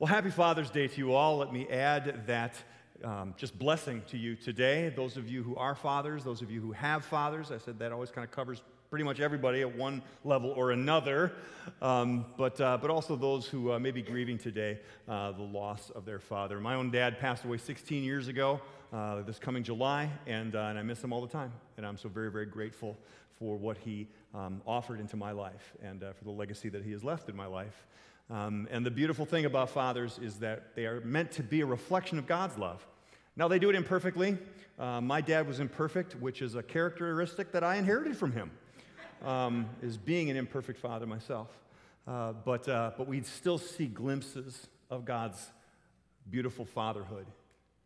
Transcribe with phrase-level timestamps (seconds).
[0.00, 1.36] Well, happy Father's Day to you all.
[1.36, 2.56] Let me add that
[3.04, 4.88] um, just blessing to you today.
[4.88, 7.92] Those of you who are fathers, those of you who have fathers, I said that
[7.92, 8.60] always kind of covers
[8.90, 11.34] pretty much everybody at one level or another,
[11.80, 15.90] um, but, uh, but also those who uh, may be grieving today uh, the loss
[15.90, 16.58] of their father.
[16.58, 18.60] My own dad passed away 16 years ago,
[18.92, 21.52] uh, this coming July, and, uh, and I miss him all the time.
[21.76, 22.98] And I'm so very, very grateful
[23.38, 26.90] for what he um, offered into my life and uh, for the legacy that he
[26.90, 27.86] has left in my life.
[28.30, 31.66] Um, and the beautiful thing about fathers is that they are meant to be a
[31.66, 32.86] reflection of God's love.
[33.36, 34.38] Now, they do it imperfectly.
[34.78, 38.50] Uh, my dad was imperfect, which is a characteristic that I inherited from him,
[39.22, 41.48] um, is being an imperfect father myself.
[42.06, 45.50] Uh, but, uh, but we still see glimpses of God's
[46.30, 47.26] beautiful fatherhood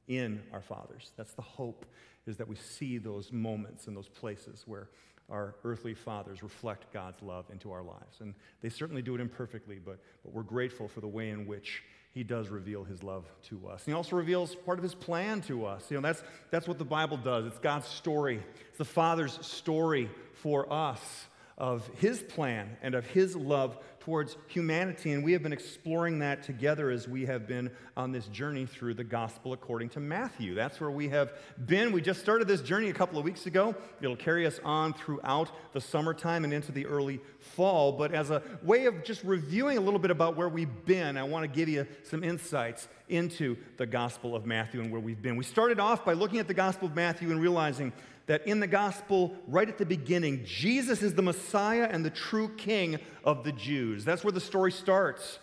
[0.06, 1.12] in our fathers.
[1.16, 1.84] That's the hope,
[2.26, 4.88] is that we see those moments and those places where
[5.30, 8.20] our earthly fathers reflect God's love into our lives.
[8.20, 11.82] And they certainly do it imperfectly, but, but we're grateful for the way in which
[12.12, 13.84] he does reveal his love to us.
[13.84, 15.90] He also reveals part of his plan to us.
[15.90, 17.46] You know, that's, that's what the Bible does.
[17.46, 18.42] It's God's story.
[18.68, 21.26] It's the Father's story for us
[21.58, 25.12] of his plan and of his love towards humanity.
[25.12, 28.94] And we have been exploring that together as we have been on this journey through
[28.94, 30.54] the gospel according to Matthew.
[30.54, 31.32] That's where we have
[31.66, 31.92] been.
[31.92, 33.74] We just started this journey a couple of weeks ago.
[34.00, 37.92] It'll carry us on throughout the summertime and into the early fall.
[37.92, 41.24] But as a way of just reviewing a little bit about where we've been, I
[41.24, 45.36] want to give you some insights into the gospel of Matthew and where we've been.
[45.36, 47.92] We started off by looking at the gospel of Matthew and realizing
[48.28, 52.54] that in the gospel, right at the beginning, Jesus is the Messiah and the true
[52.56, 54.04] king of the Jews.
[54.04, 55.38] That's where the story starts.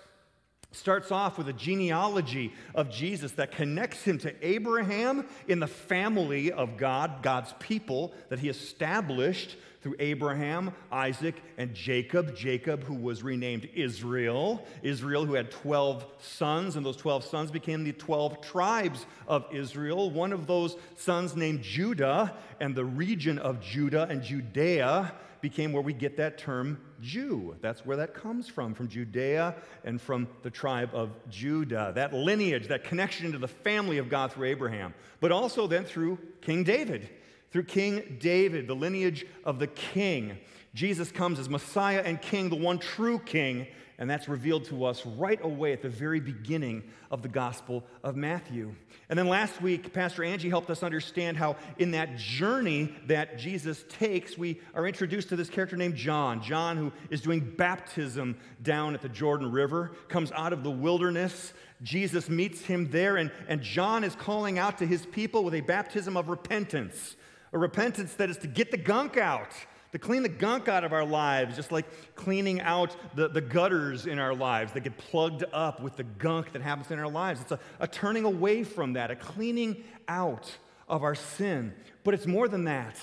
[0.72, 6.52] Starts off with a genealogy of Jesus that connects him to Abraham in the family
[6.52, 12.36] of God, God's people that he established through Abraham, Isaac, and Jacob.
[12.36, 14.66] Jacob, who was renamed Israel.
[14.82, 20.10] Israel, who had 12 sons, and those 12 sons became the 12 tribes of Israel.
[20.10, 25.84] One of those sons named Judah, and the region of Judah and Judea became where
[25.84, 27.56] we get that term Jew.
[27.62, 29.54] That's where that comes from, from Judea
[29.84, 31.92] and from the tribe of Judah.
[31.94, 36.18] That lineage, that connection to the family of God through Abraham, but also then through
[36.42, 37.08] King David
[37.52, 40.38] through King David, the lineage of the king.
[40.74, 43.68] Jesus comes as Messiah and King, the one true King,
[43.98, 48.18] and that's revealed to us right away at the very beginning of the Gospel of
[48.18, 48.76] Matthew.
[49.08, 53.86] And then last week, Pastor Angie helped us understand how, in that journey that Jesus
[53.88, 56.42] takes, we are introduced to this character named John.
[56.42, 61.54] John, who is doing baptism down at the Jordan River, comes out of the wilderness.
[61.84, 65.62] Jesus meets him there, and, and John is calling out to his people with a
[65.62, 67.16] baptism of repentance
[67.56, 69.50] a repentance that is to get the gunk out,
[69.94, 74.08] to clean the gunk out of our lives, just like cleaning out the, the gutters
[74.08, 77.40] in our lives that get plugged up with the gunk that happens in our lives.
[77.40, 80.52] It's a, a turning away from that, a cleaning out
[80.90, 81.74] of our sin.
[82.04, 82.98] But it's more than that.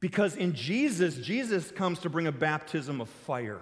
[0.00, 3.60] Because in Jesus, Jesus comes to bring a baptism of fire,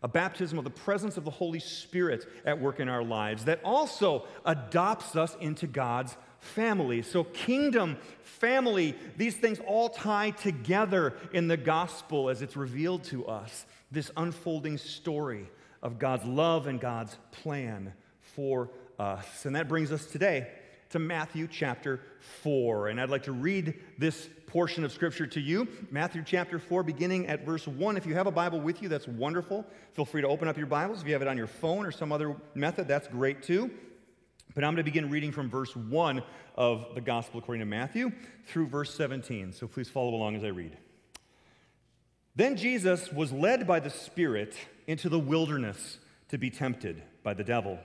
[0.00, 3.60] a baptism of the presence of the Holy Spirit at work in our lives that
[3.64, 7.02] also adopts us into God's family.
[7.02, 13.26] So, kingdom, family, these things all tie together in the gospel as it's revealed to
[13.26, 13.66] us.
[13.90, 15.48] This unfolding story
[15.82, 19.44] of God's love and God's plan for us.
[19.44, 20.48] And that brings us today
[20.90, 22.00] to Matthew chapter
[22.42, 22.88] 4.
[22.88, 25.68] And I'd like to read this portion of scripture to you.
[25.90, 27.96] Matthew chapter 4, beginning at verse 1.
[27.96, 29.66] If you have a Bible with you, that's wonderful.
[29.92, 31.00] Feel free to open up your Bibles.
[31.00, 33.70] If you have it on your phone or some other method, that's great too.
[34.56, 36.22] But I'm going to begin reading from verse 1
[36.56, 38.10] of the Gospel according to Matthew
[38.46, 39.52] through verse 17.
[39.52, 40.78] So please follow along as I read.
[42.34, 44.56] Then Jesus was led by the Spirit
[44.86, 45.98] into the wilderness
[46.30, 47.78] to be tempted by the devil.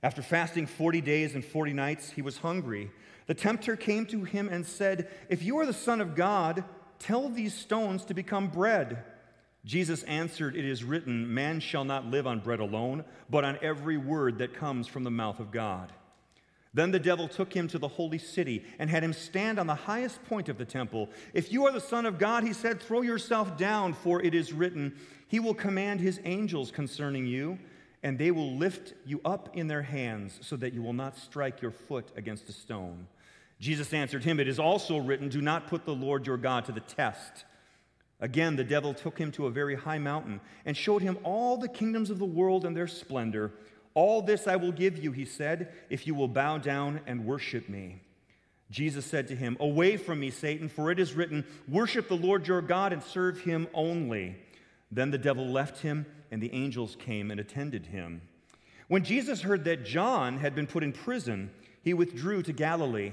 [0.00, 2.92] After fasting 40 days and 40 nights, he was hungry.
[3.26, 6.62] The tempter came to him and said, If you are the Son of God,
[7.00, 9.02] tell these stones to become bread.
[9.68, 13.98] Jesus answered, It is written, Man shall not live on bread alone, but on every
[13.98, 15.92] word that comes from the mouth of God.
[16.72, 19.74] Then the devil took him to the holy city and had him stand on the
[19.74, 21.10] highest point of the temple.
[21.34, 24.54] If you are the Son of God, he said, throw yourself down, for it is
[24.54, 27.58] written, He will command His angels concerning you,
[28.02, 31.60] and they will lift you up in their hands, so that you will not strike
[31.60, 33.06] your foot against a stone.
[33.60, 36.72] Jesus answered him, It is also written, Do not put the Lord your God to
[36.72, 37.44] the test.
[38.20, 41.68] Again, the devil took him to a very high mountain and showed him all the
[41.68, 43.52] kingdoms of the world and their splendor.
[43.94, 47.68] All this I will give you, he said, if you will bow down and worship
[47.68, 48.00] me.
[48.70, 52.46] Jesus said to him, Away from me, Satan, for it is written, Worship the Lord
[52.46, 54.36] your God and serve him only.
[54.90, 58.20] Then the devil left him, and the angels came and attended him.
[58.88, 61.50] When Jesus heard that John had been put in prison,
[61.82, 63.12] he withdrew to Galilee.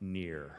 [0.00, 0.52] near.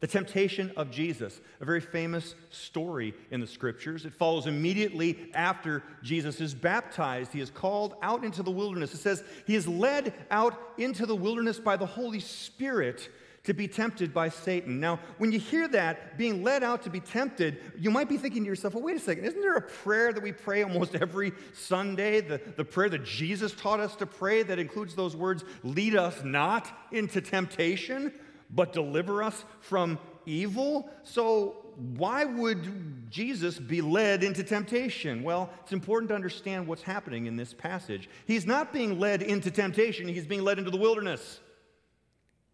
[0.00, 4.06] The temptation of Jesus, a very famous story in the scriptures.
[4.06, 7.34] It follows immediately after Jesus is baptized.
[7.34, 8.94] He is called out into the wilderness.
[8.94, 13.10] It says he is led out into the wilderness by the Holy Spirit
[13.44, 14.80] to be tempted by Satan.
[14.80, 18.44] Now, when you hear that, being led out to be tempted, you might be thinking
[18.44, 21.32] to yourself, well, wait a second, isn't there a prayer that we pray almost every
[21.54, 22.20] Sunday?
[22.20, 26.22] The, the prayer that Jesus taught us to pray that includes those words, lead us
[26.22, 28.12] not into temptation,
[28.50, 30.90] but deliver us from evil?
[31.02, 31.56] So,
[31.96, 35.22] why would Jesus be led into temptation?
[35.22, 38.10] Well, it's important to understand what's happening in this passage.
[38.26, 41.40] He's not being led into temptation, he's being led into the wilderness.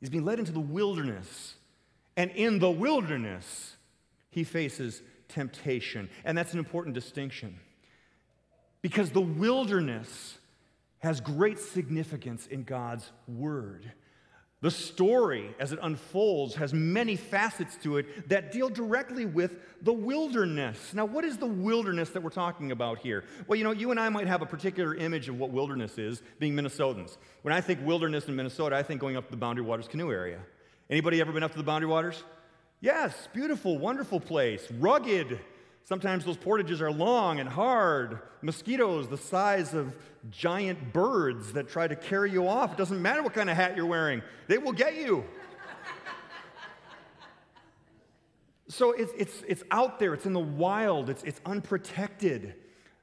[0.00, 1.54] He's being led into the wilderness.
[2.16, 3.76] And in the wilderness,
[4.30, 6.08] he faces temptation.
[6.24, 7.58] And that's an important distinction.
[8.82, 10.38] Because the wilderness
[10.98, 13.92] has great significance in God's word.
[14.62, 19.92] The story, as it unfolds, has many facets to it that deal directly with the
[19.92, 20.94] wilderness.
[20.94, 23.24] Now, what is the wilderness that we're talking about here?
[23.46, 26.22] Well, you know, you and I might have a particular image of what wilderness is,
[26.38, 27.18] being Minnesotans.
[27.42, 30.10] When I think wilderness in Minnesota, I think going up to the Boundary Waters canoe
[30.10, 30.40] area.
[30.88, 32.24] Anybody ever been up to the Boundary Waters?
[32.80, 35.38] Yes, beautiful, wonderful place, rugged,
[35.86, 38.18] Sometimes those portages are long and hard.
[38.42, 39.96] Mosquitoes the size of
[40.30, 42.72] giant birds that try to carry you off.
[42.72, 45.24] It doesn't matter what kind of hat you're wearing, they will get you.
[48.68, 52.56] so it's, it's, it's out there, it's in the wild, it's, it's unprotected.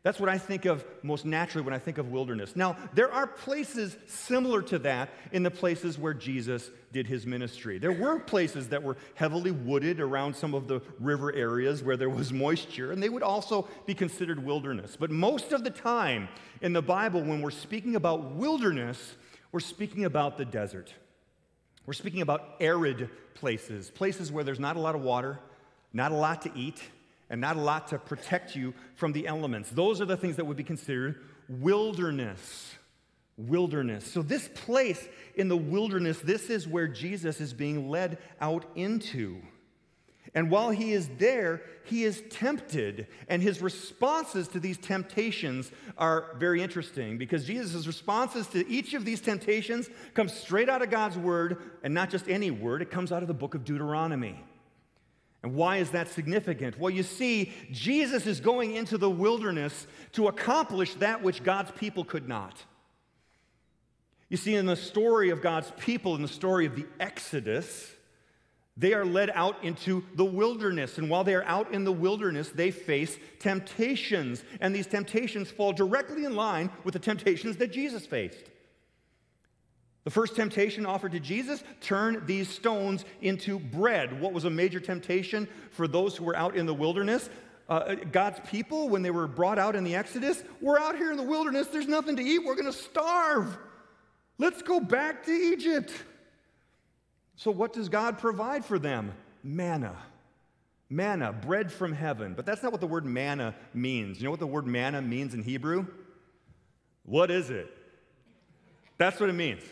[0.03, 2.57] That's what I think of most naturally when I think of wilderness.
[2.57, 7.77] Now, there are places similar to that in the places where Jesus did his ministry.
[7.77, 12.09] There were places that were heavily wooded around some of the river areas where there
[12.09, 14.97] was moisture, and they would also be considered wilderness.
[14.99, 16.27] But most of the time
[16.61, 19.15] in the Bible, when we're speaking about wilderness,
[19.53, 20.93] we're speaking about the desert.
[21.85, 25.39] We're speaking about arid places, places where there's not a lot of water,
[25.93, 26.81] not a lot to eat
[27.33, 29.71] and not a lot to protect you from the elements.
[29.71, 31.19] Those are the things that would be considered
[31.49, 32.75] wilderness.
[33.37, 34.05] Wilderness.
[34.05, 39.41] So, this place in the wilderness, this is where Jesus is being led out into.
[40.35, 43.07] And while he is there, he is tempted.
[43.27, 49.05] And his responses to these temptations are very interesting because Jesus' responses to each of
[49.05, 53.11] these temptations come straight out of God's word, and not just any word, it comes
[53.11, 54.39] out of the book of Deuteronomy.
[55.43, 56.79] And why is that significant?
[56.79, 62.05] Well, you see, Jesus is going into the wilderness to accomplish that which God's people
[62.05, 62.63] could not.
[64.29, 67.91] You see, in the story of God's people, in the story of the Exodus,
[68.77, 70.97] they are led out into the wilderness.
[70.97, 74.43] And while they are out in the wilderness, they face temptations.
[74.61, 78.49] And these temptations fall directly in line with the temptations that Jesus faced.
[80.03, 84.19] The first temptation offered to Jesus turn these stones into bread.
[84.19, 87.29] What was a major temptation for those who were out in the wilderness?
[87.69, 91.17] Uh, God's people, when they were brought out in the Exodus, we're out here in
[91.17, 93.57] the wilderness, there's nothing to eat, we're going to starve.
[94.37, 95.93] Let's go back to Egypt.
[97.37, 99.13] So, what does God provide for them?
[99.43, 99.95] Manna.
[100.89, 102.33] Manna, bread from heaven.
[102.35, 104.19] But that's not what the word manna means.
[104.19, 105.87] You know what the word manna means in Hebrew?
[107.03, 107.67] What is it?
[108.97, 109.63] That's what it means.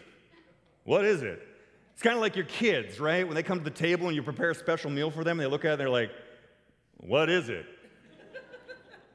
[0.84, 1.42] What is it?
[1.94, 3.26] It's kind of like your kids, right?
[3.26, 5.46] When they come to the table and you prepare a special meal for them, they
[5.46, 6.12] look at it and they're like,
[6.98, 7.66] What is it?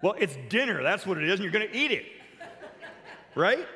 [0.03, 0.83] well, it's dinner.
[0.83, 2.05] That's what it is, and you're going to eat it,
[3.35, 3.67] right?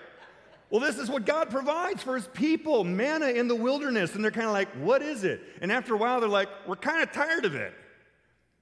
[0.71, 4.15] Well, this is what God provides for his people manna in the wilderness.
[4.15, 5.43] And they're kind of like, What is it?
[5.61, 7.75] And after a while, they're like, We're kind of tired of it.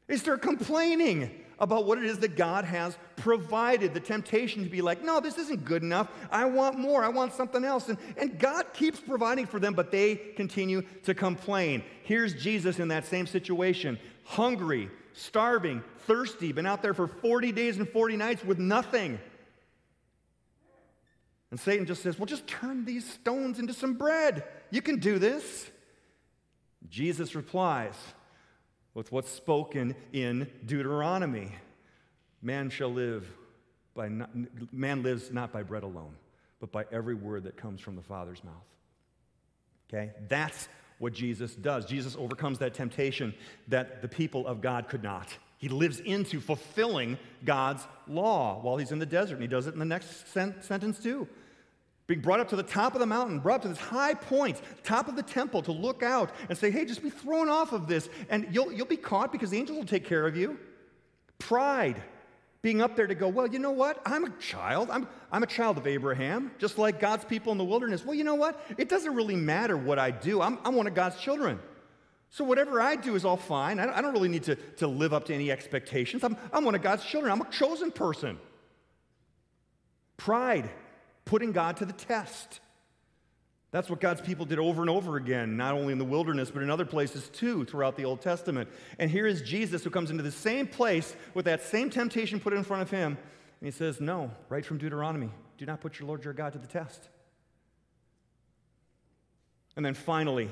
[0.07, 3.95] They start complaining about what it is that God has provided.
[3.95, 6.09] The temptation to be like, no, this isn't good enough.
[6.31, 7.05] I want more.
[7.05, 7.89] I want something else.
[7.89, 11.83] And, and God keeps providing for them, but they continue to complain.
[12.03, 17.79] Here's Jesus in that same situation hungry, starving, thirsty, been out there for 40 days
[17.79, 19.19] and 40 nights with nothing.
[21.51, 24.45] And Satan just says, well, just turn these stones into some bread.
[24.71, 25.71] You can do this.
[26.91, 27.95] Jesus replies,
[28.99, 31.53] with what's spoken in Deuteronomy.
[32.43, 33.31] Man shall live
[33.95, 34.29] by not,
[34.73, 36.17] man lives not by bread alone,
[36.59, 38.55] but by every word that comes from the Father's mouth.
[39.89, 40.11] Okay?
[40.27, 41.85] That's what Jesus does.
[41.85, 43.33] Jesus overcomes that temptation
[43.69, 45.29] that the people of God could not.
[45.59, 49.75] He lives into fulfilling God's law while he's in the desert, and he does it
[49.75, 51.29] in the next sen- sentence too.
[52.09, 54.61] Being brought up to the top of the mountain, brought up to this high point,
[54.83, 57.87] top of the temple, to look out and say, hey, just be thrown off of
[57.87, 60.59] this, and you'll, you'll be caught because the angels will take care of you.
[61.39, 62.03] Pride,
[62.63, 64.01] being up there to go, well, you know what?
[64.07, 64.89] I'm a child.
[64.91, 68.07] I'm, I'm a child of Abraham, just like God's people in the wilderness.
[68.07, 68.59] Well, you know what?
[68.79, 70.41] It doesn't really matter what I do.
[70.41, 71.61] I'm, I'm one of God's children.
[72.31, 73.79] So whatever I do is all fine.
[73.79, 76.25] I don't, I don't really need to, to live up to any expectations.
[76.25, 77.31] I'm, I'm one of God's children.
[77.33, 78.39] I'm a chosen person.
[80.17, 80.69] Pride,
[81.29, 82.61] putting God to the test.
[83.71, 86.63] That's what God's people did over and over again, not only in the wilderness, but
[86.63, 88.69] in other places too throughout the Old Testament.
[88.99, 92.55] And here is Jesus who comes into the same place with that same temptation put
[92.55, 93.19] in front of him.
[93.61, 96.59] And he says, No, right from Deuteronomy, do not put your Lord your God to
[96.59, 97.11] the test.
[99.77, 100.49] And then finally,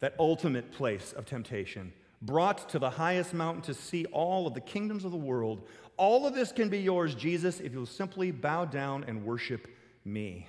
[0.00, 4.60] that ultimate place of temptation, brought to the highest mountain to see all of the
[4.60, 5.62] kingdoms of the world.
[5.96, 9.68] All of this can be yours, Jesus, if you'll simply bow down and worship
[10.12, 10.48] me.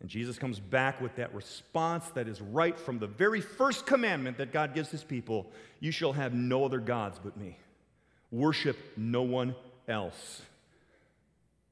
[0.00, 4.38] And Jesus comes back with that response that is right from the very first commandment
[4.38, 7.56] that God gives his people You shall have no other gods but me.
[8.30, 9.54] Worship no one
[9.86, 10.42] else.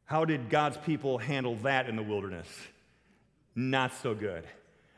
[0.05, 2.49] How did God's people handle that in the wilderness?
[3.55, 4.45] Not so good.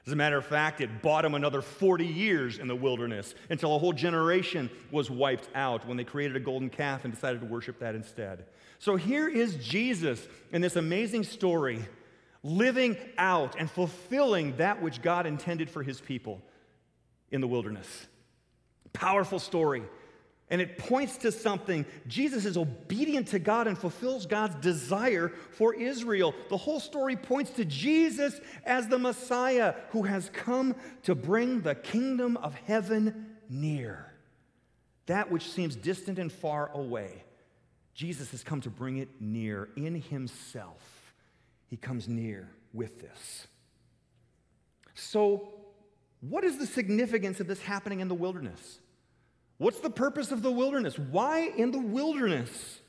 [0.06, 3.76] As a matter of fact, it bought them another 40 years in the wilderness until
[3.76, 7.46] a whole generation was wiped out when they created a golden calf and decided to
[7.46, 8.46] worship that instead.
[8.80, 11.84] So here is Jesus in this amazing story,
[12.42, 16.42] living out and fulfilling that which God intended for his people
[17.30, 18.06] in the wilderness.
[18.92, 19.84] Powerful story.
[20.52, 21.86] And it points to something.
[22.06, 26.34] Jesus is obedient to God and fulfills God's desire for Israel.
[26.50, 31.74] The whole story points to Jesus as the Messiah who has come to bring the
[31.74, 34.12] kingdom of heaven near.
[35.06, 37.24] That which seems distant and far away,
[37.94, 41.14] Jesus has come to bring it near in himself.
[41.70, 43.46] He comes near with this.
[44.94, 45.48] So,
[46.20, 48.80] what is the significance of this happening in the wilderness?
[49.62, 50.98] What's the purpose of the wilderness?
[50.98, 52.80] Why in the wilderness?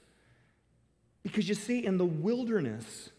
[1.22, 3.12] Because you see, in the wilderness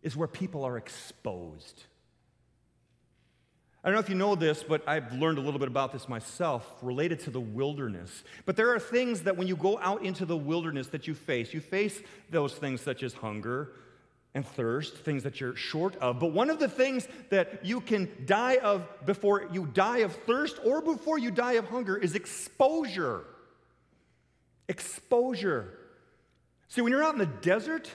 [0.00, 1.82] is where people are exposed.
[3.82, 6.08] I don't know if you know this, but I've learned a little bit about this
[6.08, 8.22] myself related to the wilderness.
[8.46, 11.52] But there are things that when you go out into the wilderness that you face,
[11.52, 13.72] you face those things such as hunger,
[14.34, 16.20] and thirst, things that you're short of.
[16.20, 20.58] But one of the things that you can die of before you die of thirst
[20.64, 23.24] or before you die of hunger is exposure.
[24.68, 25.76] Exposure.
[26.68, 27.90] See, when you're out in the desert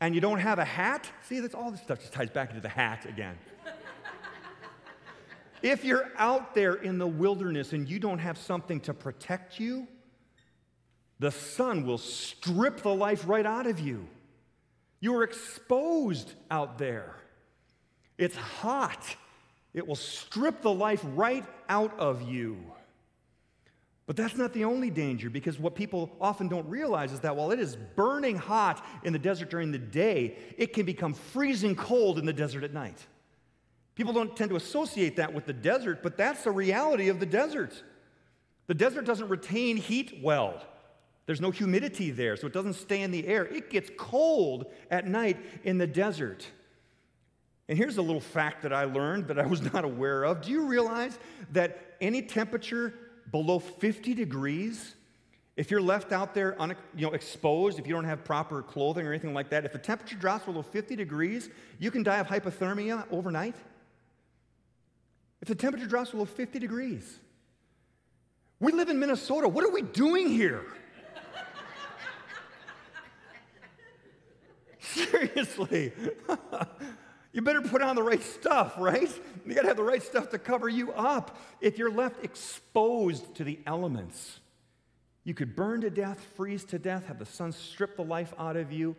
[0.00, 2.62] and you don't have a hat, see, that's all this stuff just ties back into
[2.62, 3.36] the hat again.
[5.62, 9.88] if you're out there in the wilderness and you don't have something to protect you,
[11.18, 14.06] the sun will strip the life right out of you.
[15.00, 17.16] You are exposed out there.
[18.18, 19.04] It's hot.
[19.74, 22.56] It will strip the life right out of you.
[24.06, 27.50] But that's not the only danger because what people often don't realize is that while
[27.50, 32.18] it is burning hot in the desert during the day, it can become freezing cold
[32.18, 33.04] in the desert at night.
[33.96, 37.26] People don't tend to associate that with the desert, but that's the reality of the
[37.26, 37.82] desert.
[38.68, 40.62] The desert doesn't retain heat well.
[41.26, 43.44] There's no humidity there, so it doesn't stay in the air.
[43.44, 46.46] It gets cold at night in the desert.
[47.68, 50.42] And here's a little fact that I learned that I was not aware of.
[50.42, 51.18] Do you realize
[51.52, 52.94] that any temperature
[53.32, 54.94] below 50 degrees,
[55.56, 59.04] if you're left out there un, you know, exposed, if you don't have proper clothing
[59.04, 62.28] or anything like that, if the temperature drops below 50 degrees, you can die of
[62.28, 63.56] hypothermia overnight?
[65.42, 67.18] If the temperature drops below 50 degrees.
[68.60, 69.48] We live in Minnesota.
[69.48, 70.62] What are we doing here?
[74.96, 75.92] Seriously.
[77.32, 79.10] you better put on the right stuff, right?
[79.44, 81.38] You got to have the right stuff to cover you up.
[81.60, 84.40] If you're left exposed to the elements,
[85.24, 88.56] you could burn to death, freeze to death, have the sun strip the life out
[88.56, 88.96] of you.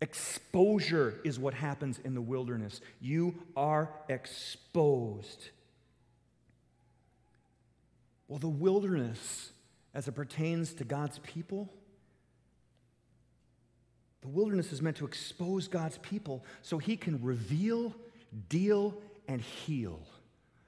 [0.00, 2.80] Exposure is what happens in the wilderness.
[3.00, 5.50] You are exposed.
[8.26, 9.50] Well, the wilderness,
[9.92, 11.70] as it pertains to God's people,
[14.22, 17.94] the wilderness is meant to expose God's people so he can reveal,
[18.48, 18.94] deal,
[19.26, 20.00] and heal.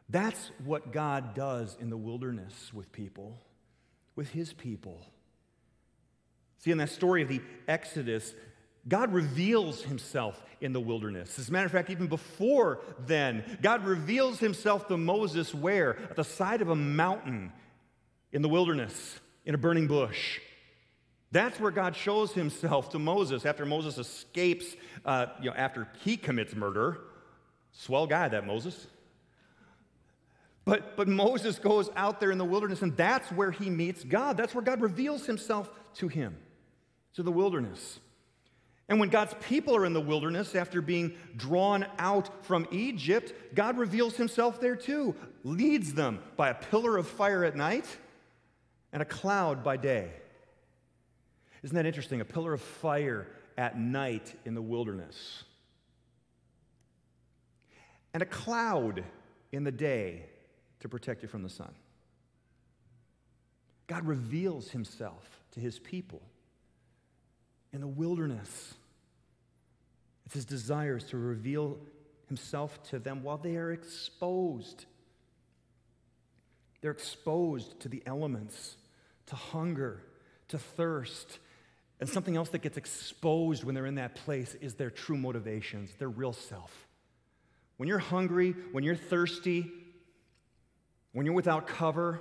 [0.09, 3.39] That's what God does in the wilderness with people,
[4.17, 5.01] with his people.
[6.59, 8.35] See, in that story of the Exodus,
[8.89, 11.39] God reveals himself in the wilderness.
[11.39, 15.99] As a matter of fact, even before then, God reveals himself to Moses where?
[16.11, 17.53] At the side of a mountain
[18.33, 20.41] in the wilderness, in a burning bush.
[21.33, 26.19] That's where God shows himself to Moses after Moses escapes, uh, you know, after he
[26.19, 26.99] commits murder.
[27.73, 28.87] Swell guy, that Moses.
[30.67, 34.37] But, but Moses goes out there in the wilderness, and that's where he meets God.
[34.37, 36.37] That's where God reveals himself to him,
[37.15, 37.99] to the wilderness.
[38.89, 43.79] And when God's people are in the wilderness after being drawn out from Egypt, God
[43.79, 47.87] reveals himself there too, leads them by a pillar of fire at night
[48.93, 50.11] and a cloud by day.
[51.63, 52.21] Isn't that interesting?
[52.21, 53.27] A pillar of fire
[53.57, 55.45] at night in the wilderness,
[58.15, 59.05] and a cloud
[59.53, 60.27] in the day
[60.81, 61.73] to protect you from the sun.
[63.87, 66.23] God reveals himself to his people
[67.73, 68.75] in the wilderness.
[70.27, 71.79] It's his desires to reveal
[72.29, 74.87] himself to them while they are exposed.
[76.81, 78.77] They're exposed to the elements,
[79.27, 80.03] to hunger,
[80.49, 81.39] to thirst.
[82.03, 85.95] And something else that gets exposed when they're in that place is their true motivations,
[86.01, 86.89] their real self.
[87.77, 89.71] When you're hungry, when you're thirsty,
[91.13, 92.21] when you're without cover,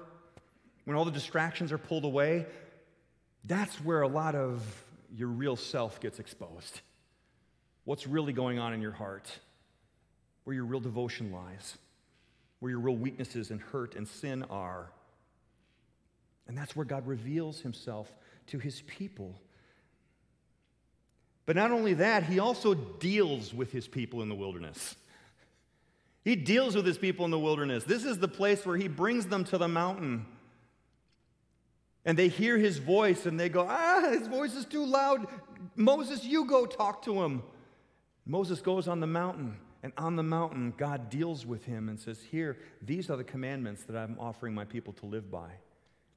[0.86, 2.46] when all the distractions are pulled away,
[3.46, 4.62] that's where a lot of
[5.16, 6.82] your real self gets exposed.
[7.84, 9.32] What's really going on in your heart,
[10.44, 11.76] where your real devotion lies,
[12.60, 14.92] where your real weaknesses and hurt and sin are.
[16.48, 18.14] And that's where God reveals himself
[18.46, 19.42] to his people.
[21.52, 24.96] But not only that, he also deals with his people in the wilderness.
[26.24, 27.84] He deals with his people in the wilderness.
[27.84, 30.26] This is the place where he brings them to the mountain.
[32.06, 35.28] And they hear his voice and they go, Ah, his voice is too loud.
[35.76, 37.44] Moses, you go talk to him.
[38.26, 42.22] Moses goes on the mountain, and on the mountain, God deals with him and says,
[42.22, 45.50] Here, these are the commandments that I'm offering my people to live by.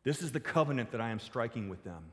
[0.05, 2.05] This is the covenant that I am striking with them.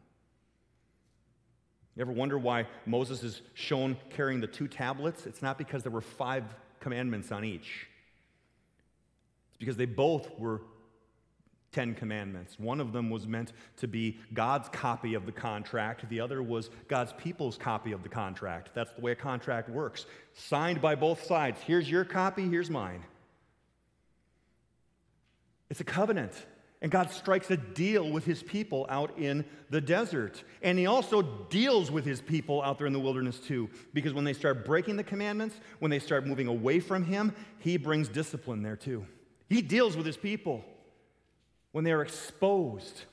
[1.95, 5.25] You ever wonder why Moses is shown carrying the two tablets?
[5.25, 6.43] It's not because there were five
[6.79, 7.87] commandments on each.
[9.49, 10.61] It's because they both were
[11.71, 12.59] Ten Commandments.
[12.59, 16.69] One of them was meant to be God's copy of the contract, the other was
[16.89, 18.71] God's people's copy of the contract.
[18.73, 20.05] That's the way a contract works.
[20.33, 21.61] Signed by both sides.
[21.65, 23.03] Here's your copy, here's mine.
[25.69, 26.33] It's a covenant.
[26.81, 30.43] And God strikes a deal with his people out in the desert.
[30.63, 33.69] And he also deals with his people out there in the wilderness too.
[33.93, 37.77] Because when they start breaking the commandments, when they start moving away from him, he
[37.77, 39.05] brings discipline there too.
[39.47, 40.65] He deals with his people
[41.71, 43.03] when they are exposed,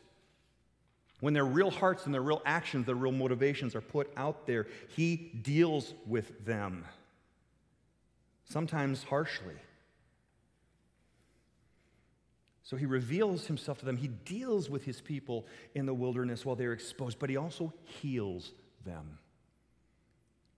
[1.20, 4.66] when their real hearts and their real actions, their real motivations are put out there.
[4.96, 6.86] He deals with them,
[8.48, 9.56] sometimes harshly.
[12.68, 13.96] So he reveals himself to them.
[13.96, 18.52] He deals with his people in the wilderness while they're exposed, but he also heals
[18.84, 19.16] them.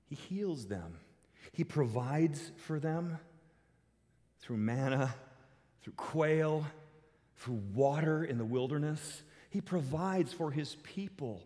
[0.08, 0.98] He heals them.
[1.52, 3.20] He provides for them
[4.40, 5.14] through manna,
[5.82, 6.66] through quail,
[7.36, 9.22] through water in the wilderness.
[9.50, 11.40] He provides for his people.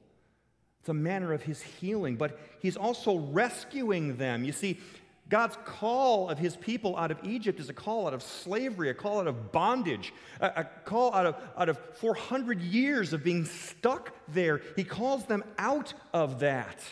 [0.80, 4.46] It's a manner of his healing, but he's also rescuing them.
[4.46, 4.80] You see,
[5.28, 8.94] God's call of his people out of Egypt is a call out of slavery, a
[8.94, 13.46] call out of bondage, a, a, call out of, out of 400 years of being
[13.46, 14.60] stuck there.
[14.76, 16.84] He calls them out of that.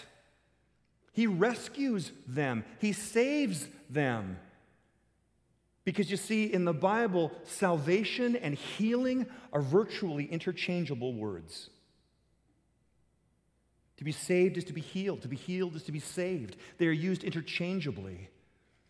[1.12, 4.38] He rescues them, he saves them.
[5.84, 11.70] Because you see, in the Bible, salvation and healing are virtually interchangeable words.
[14.02, 15.22] To be saved is to be healed.
[15.22, 16.56] To be healed is to be saved.
[16.78, 18.30] They are used interchangeably.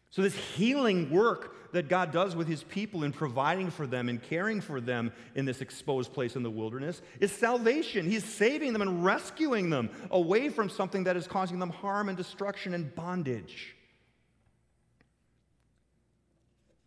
[0.09, 4.23] So, this healing work that God does with his people in providing for them and
[4.23, 8.09] caring for them in this exposed place in the wilderness is salvation.
[8.09, 12.17] He's saving them and rescuing them away from something that is causing them harm and
[12.17, 13.77] destruction and bondage.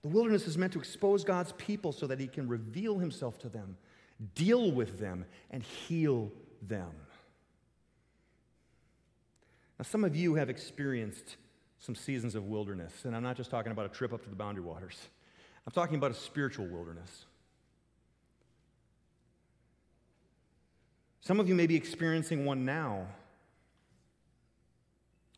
[0.01, 3.49] The wilderness is meant to expose God's people so that he can reveal himself to
[3.49, 3.77] them,
[4.33, 6.31] deal with them, and heal
[6.63, 6.89] them.
[9.77, 11.35] Now, some of you have experienced
[11.79, 14.35] some seasons of wilderness, and I'm not just talking about a trip up to the
[14.35, 14.97] boundary waters,
[15.65, 17.25] I'm talking about a spiritual wilderness.
[21.19, 23.07] Some of you may be experiencing one now,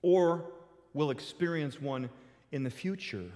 [0.02, 0.52] or
[0.94, 2.10] will experience one
[2.52, 3.32] in the future.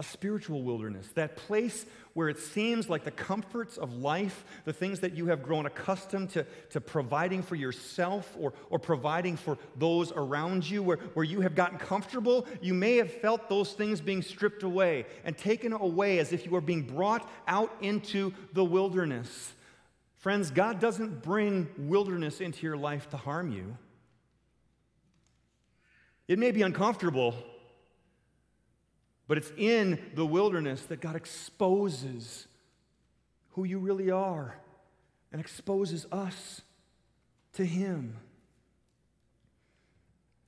[0.00, 1.84] A spiritual wilderness, that place
[2.14, 6.30] where it seems like the comforts of life, the things that you have grown accustomed
[6.30, 11.42] to, to providing for yourself or, or providing for those around you, where, where you
[11.42, 16.18] have gotten comfortable, you may have felt those things being stripped away and taken away
[16.18, 19.52] as if you were being brought out into the wilderness.
[20.16, 23.76] Friends, God doesn't bring wilderness into your life to harm you.
[26.26, 27.34] It may be uncomfortable,
[29.30, 32.48] but it's in the wilderness that God exposes
[33.50, 34.56] who you really are
[35.30, 36.62] and exposes us
[37.52, 38.16] to Him.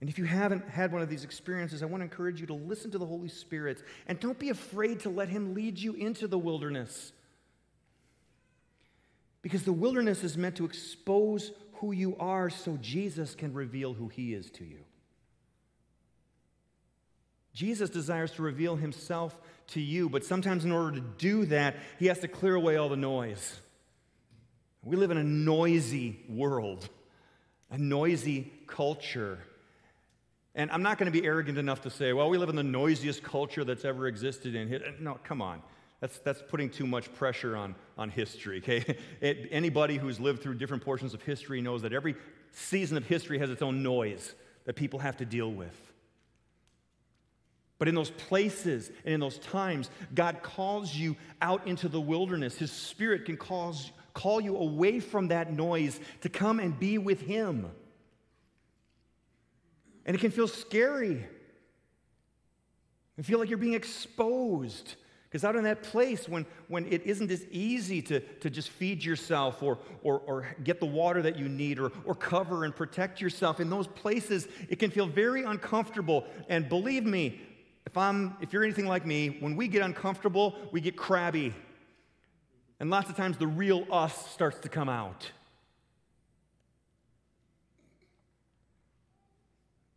[0.01, 2.55] And if you haven't had one of these experiences, I want to encourage you to
[2.55, 6.27] listen to the Holy Spirit and don't be afraid to let Him lead you into
[6.27, 7.13] the wilderness.
[9.43, 14.09] Because the wilderness is meant to expose who you are so Jesus can reveal who
[14.09, 14.81] He is to you.
[17.55, 19.39] Jesus desires to reveal himself
[19.69, 22.89] to you, but sometimes in order to do that, he has to clear away all
[22.89, 23.59] the noise.
[24.85, 26.89] We live in a noisy world,
[27.71, 29.39] a noisy culture.
[30.55, 32.63] And I'm not going to be arrogant enough to say, well, we live in the
[32.63, 34.95] noisiest culture that's ever existed in history.
[34.99, 35.63] No, come on.
[36.01, 38.99] That's, that's putting too much pressure on, on history, okay?
[39.21, 42.17] It, anybody who's lived through different portions of history knows that every
[42.51, 44.35] season of history has its own noise
[44.65, 45.92] that people have to deal with.
[47.83, 52.57] But in those places and in those times, God calls you out into the wilderness.
[52.57, 57.23] His Spirit can cause, call you away from that noise to come and be with
[57.23, 57.69] Him.
[60.07, 61.27] And it can feel scary.
[63.17, 64.95] You feel like you're being exposed.
[65.29, 69.03] Because out in that place, when, when it isn't as easy to, to just feed
[69.03, 73.21] yourself or, or, or get the water that you need or, or cover and protect
[73.21, 76.27] yourself, in those places, it can feel very uncomfortable.
[76.49, 77.41] And believe me,
[77.87, 81.55] if, I'm, if you're anything like me, when we get uncomfortable, we get crabby.
[82.81, 85.31] And lots of times the real us starts to come out.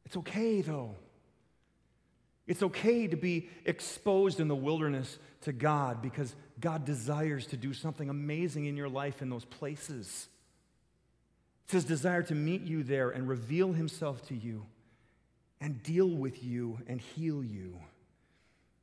[0.06, 0.96] It's okay, though.
[2.48, 7.74] It's okay to be exposed in the wilderness to God because God desires to do
[7.74, 10.28] something amazing in your life in those places.
[11.64, 14.66] It's His desire to meet you there and reveal Himself to you
[15.66, 17.76] and deal with you and heal you.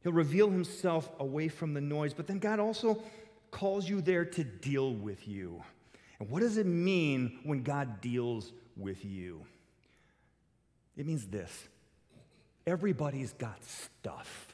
[0.03, 3.01] He'll reveal himself away from the noise, but then God also
[3.53, 5.63] calls you there to deal with you.
[6.19, 9.47] And what does it mean when God deals with you?
[10.97, 11.69] It means this
[12.67, 14.49] everybody's got stuff.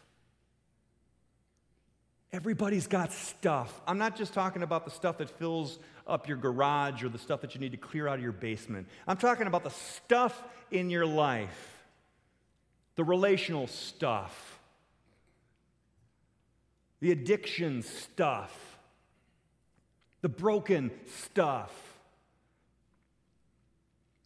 [2.31, 3.81] Everybody's got stuff.
[3.87, 7.41] I'm not just talking about the stuff that fills up your garage or the stuff
[7.41, 8.87] that you need to clear out of your basement.
[9.07, 11.78] I'm talking about the stuff in your life
[12.99, 14.59] the relational stuff,
[16.99, 18.53] the addiction stuff,
[20.21, 21.73] the broken stuff,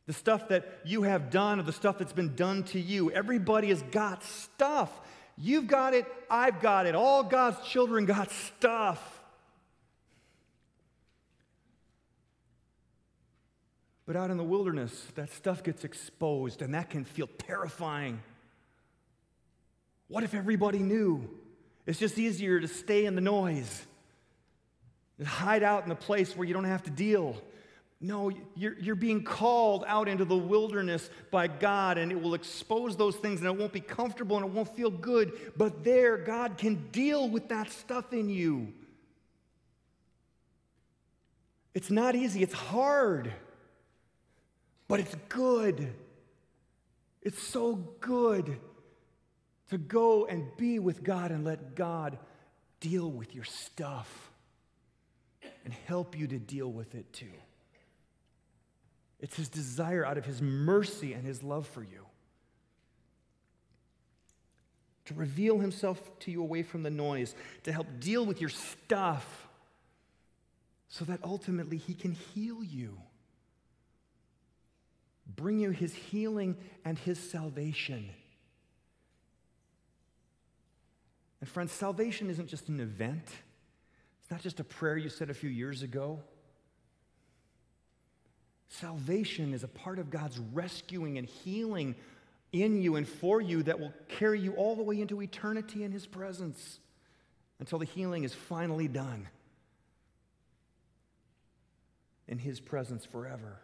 [0.06, 3.11] the stuff that you have done or the stuff that's been done to you.
[3.11, 4.90] Everybody has got stuff.
[5.37, 6.94] You've got it, I've got it.
[6.94, 9.20] All God's children got stuff.
[14.06, 18.22] But out in the wilderness, that stuff gets exposed, and that can feel terrifying.
[20.12, 21.27] What if everybody knew?
[21.87, 23.87] It's just easier to stay in the noise,
[25.16, 27.40] and hide out in a place where you don't have to deal.
[27.98, 32.94] No, you're, you're being called out into the wilderness by God, and it will expose
[32.94, 35.33] those things, and it won't be comfortable and it won't feel good.
[35.57, 38.70] But there, God can deal with that stuff in you.
[41.72, 43.33] It's not easy, it's hard,
[44.88, 45.90] but it's good.
[47.22, 48.59] It's so good
[49.72, 52.18] to go and be with God and let God
[52.80, 54.30] deal with your stuff
[55.64, 57.32] and help you to deal with it too.
[59.18, 62.04] It's His desire out of His mercy and His love for you
[65.06, 69.48] to reveal Himself to you away from the noise, to help deal with your stuff
[70.90, 72.98] so that ultimately He can heal you.
[75.35, 78.11] Bring you His healing and His salvation.
[81.42, 83.28] And friends, salvation isn't just an event,
[84.20, 86.20] it's not just a prayer you said a few years ago.
[88.68, 91.96] Salvation is a part of God's rescuing and healing
[92.52, 95.90] in you and for you that will carry you all the way into eternity in
[95.90, 96.78] His presence
[97.59, 99.28] until the healing is finally done
[102.28, 103.59] in His presence forever.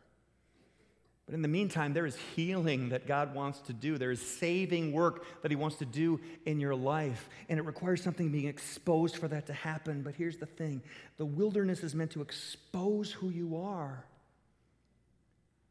[1.29, 3.99] But in the meantime, there is healing that God wants to do.
[3.99, 7.29] There is saving work that He wants to do in your life.
[7.51, 10.01] And it requires something being exposed for that to happen.
[10.01, 10.81] But here's the thing
[11.19, 14.07] the wilderness is meant to expose who you are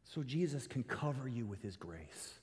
[0.04, 2.34] so Jesus can cover you with His grace.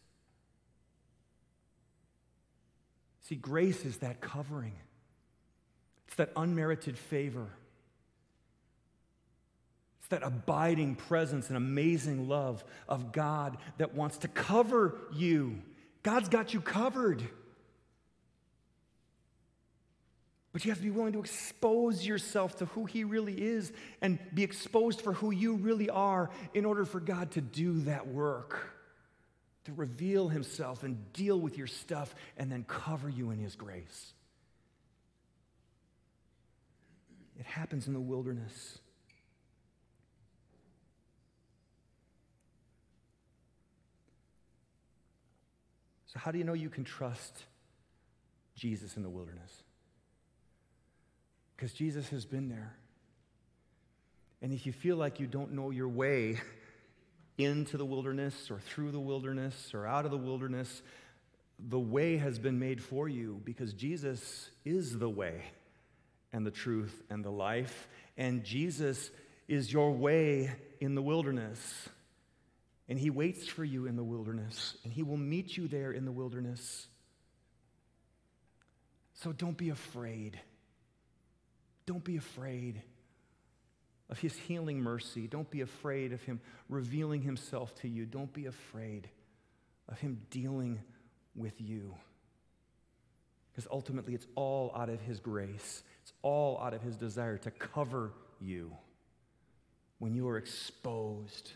[3.21, 4.75] See, grace is that covering,
[6.08, 7.47] it's that unmerited favor.
[10.05, 15.63] It's that abiding presence and amazing love of God that wants to cover you.
[16.03, 17.23] God's got you covered.
[20.53, 24.19] But you have to be willing to expose yourself to who He really is and
[24.31, 28.75] be exposed for who you really are in order for God to do that work,
[29.63, 34.13] to reveal Himself and deal with your stuff and then cover you in His grace.
[37.39, 38.77] It happens in the wilderness.
[46.07, 47.43] So, how do you know you can trust
[48.55, 49.51] Jesus in the wilderness?
[51.55, 52.75] Because Jesus has been there.
[54.41, 56.39] And if you feel like you don't know your way
[57.37, 60.81] into the wilderness or through the wilderness or out of the wilderness,
[61.59, 65.41] the way has been made for you because Jesus is the way
[66.33, 67.87] and the truth and the life.
[68.17, 69.09] And Jesus
[69.47, 71.89] is your way in the wilderness.
[72.88, 76.06] And he waits for you in the wilderness, and he will meet you there in
[76.06, 76.88] the wilderness.
[79.15, 80.39] So don't be afraid.
[81.86, 82.82] Don't be afraid
[84.10, 85.28] of his healing mercy.
[85.28, 88.06] Don't be afraid of him revealing himself to you.
[88.06, 89.10] Don't be afraid
[89.89, 90.80] of him dealing
[91.36, 91.95] with you.
[93.52, 97.52] Because ultimately, it's all out of his grace, it's all out of his desire to
[97.52, 98.71] cover you
[100.00, 101.54] when you are exposed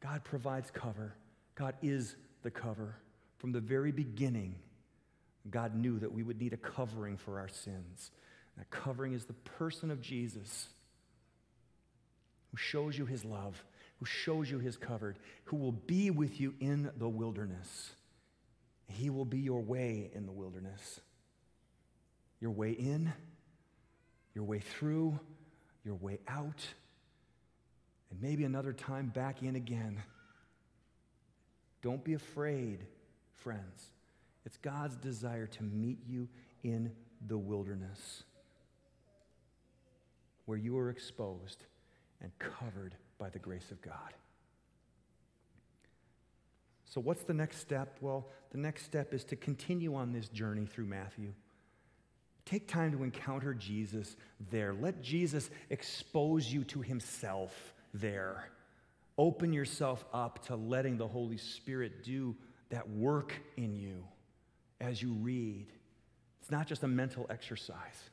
[0.00, 1.14] God provides cover.
[1.54, 2.96] God is the cover.
[3.38, 4.54] From the very beginning,
[5.50, 8.10] God knew that we would need a covering for our sins.
[8.56, 10.68] That covering is the person of Jesus
[12.50, 13.62] who shows you his love,
[13.98, 17.90] who shows you his covered, who will be with you in the wilderness.
[18.88, 21.00] He will be your way in the wilderness.
[22.40, 23.12] Your way in,
[24.34, 25.18] your way through,
[25.84, 26.66] your way out
[28.10, 30.02] and maybe another time back in again.
[31.82, 32.80] Don't be afraid,
[33.34, 33.92] friends.
[34.44, 36.28] It's God's desire to meet you
[36.62, 36.92] in
[37.26, 38.24] the wilderness
[40.46, 41.64] where you are exposed
[42.20, 44.14] and covered by the grace of God.
[46.86, 47.98] So, what's the next step?
[48.00, 51.32] Well, the next step is to continue on this journey through Matthew.
[52.44, 54.16] Take time to encounter Jesus
[54.50, 54.74] there.
[54.74, 57.52] Let Jesus expose you to himself
[57.94, 58.48] there.
[59.18, 62.36] Open yourself up to letting the Holy Spirit do
[62.70, 64.04] that work in you
[64.80, 65.66] as you read.
[66.40, 68.10] It's not just a mental exercise.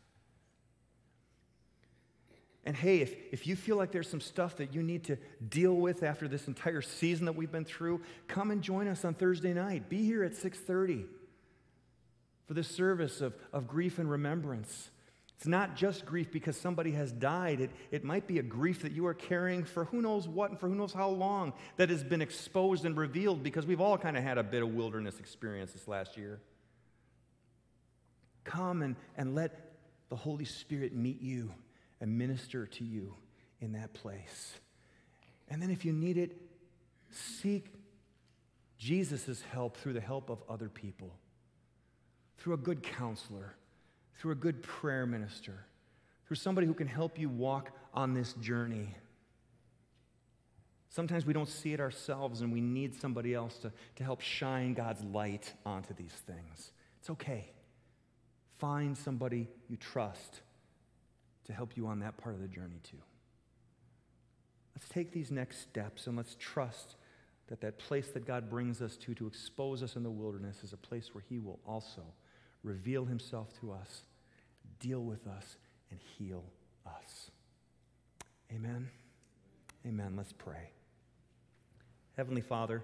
[2.66, 5.74] And hey, if, if you feel like there's some stuff that you need to deal
[5.74, 9.54] with after this entire season that we've been through, come and join us on Thursday
[9.54, 9.88] night.
[9.88, 11.06] Be here at 6:30
[12.46, 14.90] for the service of, of grief and remembrance.
[15.38, 17.62] It's not just grief because somebody has died.
[17.62, 20.60] It, it might be a grief that you are carrying for who knows what and
[20.60, 24.17] for who knows how long that has been exposed and revealed because we've all kind
[24.17, 26.39] of had a bit of wilderness experience this last year.
[28.45, 29.76] Come and, and let
[30.10, 31.54] the Holy Spirit meet you
[32.02, 33.13] and minister to you
[33.62, 34.58] in that place.
[35.50, 36.36] And then if you need it,
[37.12, 37.71] seek
[38.80, 41.13] Jesus' help through the help of other people,
[42.39, 43.56] through a good counselor
[44.17, 45.65] through a good prayer minister,
[46.25, 48.95] through somebody who can help you walk on this journey.
[50.89, 54.73] Sometimes we don't see it ourselves and we need somebody else to, to help shine
[54.73, 56.71] God's light onto these things.
[56.99, 57.51] It's okay.
[58.58, 60.41] Find somebody you trust
[61.45, 62.97] to help you on that part of the journey too.
[64.75, 66.95] Let's take these next steps and let's trust
[67.47, 70.73] that that place that God brings us to to expose us in the wilderness is
[70.73, 72.03] a place where He will also
[72.67, 74.01] reveal himself to us,
[74.80, 75.56] deal with us,
[75.89, 76.43] and heal
[76.86, 77.32] us.
[78.53, 78.89] Amen.
[79.86, 80.13] Amen.
[80.15, 80.69] Let's pray.
[82.17, 82.84] Heavenly Father,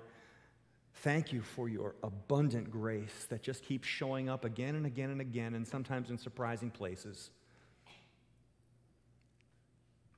[0.96, 5.22] thank you for your abundant grace that just keeps showing up again and again and
[5.22, 7.30] again, and sometimes in surprising places.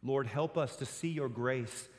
[0.03, 1.89] Lord, help us to see your grace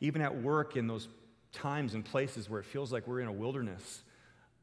[0.00, 1.08] even at work in those
[1.52, 4.02] times and places where it feels like we're in a wilderness,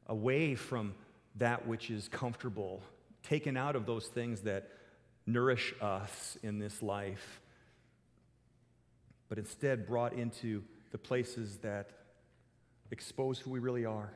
[0.07, 0.93] away from
[1.35, 2.81] that which is comfortable,
[3.23, 4.69] taken out of those things that
[5.25, 7.41] nourish us in this life,
[9.29, 11.89] but instead brought into the places that
[12.91, 14.13] expose who we really are.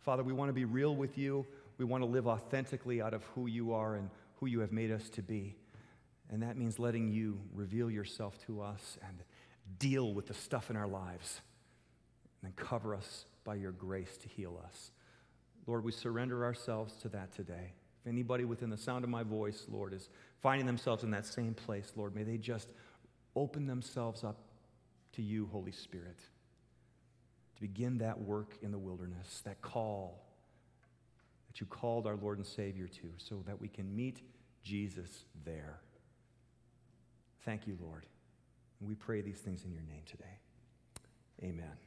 [0.00, 1.46] Father, we want to be real with you.
[1.78, 4.90] We want to live authentically out of who you are and who you have made
[4.90, 5.56] us to be.
[6.30, 9.22] And that means letting you reveal yourself to us and
[9.78, 11.40] deal with the stuff in our lives
[12.42, 14.90] and then cover us by your grace to heal us.
[15.66, 17.72] Lord, we surrender ourselves to that today.
[18.02, 21.54] If anybody within the sound of my voice, Lord, is finding themselves in that same
[21.54, 22.72] place, Lord, may they just
[23.34, 24.36] open themselves up
[25.12, 26.18] to you, Holy Spirit,
[27.54, 30.24] to begin that work in the wilderness, that call
[31.54, 34.22] that you called our Lord and Savior to, so that we can meet
[34.64, 35.78] Jesus there.
[37.44, 38.06] Thank you, Lord.
[38.80, 40.40] And we pray these things in your name today.
[41.44, 41.83] Amen.